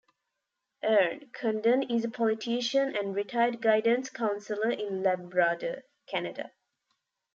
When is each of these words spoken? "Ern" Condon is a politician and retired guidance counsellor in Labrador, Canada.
"Ern" 0.83 1.29
Condon 1.31 1.83
is 1.83 2.03
a 2.03 2.09
politician 2.09 2.95
and 2.95 3.13
retired 3.15 3.61
guidance 3.61 4.09
counsellor 4.09 4.71
in 4.71 5.03
Labrador, 5.03 5.83
Canada. 6.07 6.49